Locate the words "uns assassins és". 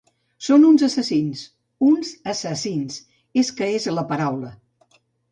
1.87-3.51